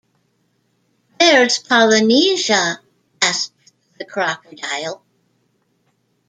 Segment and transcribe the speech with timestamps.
[1.19, 2.81] “Where’s Polynesia?”
[3.21, 3.53] asked
[3.99, 5.05] the crocodile.